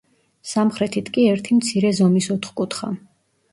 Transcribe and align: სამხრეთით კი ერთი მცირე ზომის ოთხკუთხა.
სამხრეთით 0.51 1.11
კი 1.19 1.27
ერთი 1.35 1.59
მცირე 1.59 1.93
ზომის 2.01 2.33
ოთხკუთხა. 2.39 2.93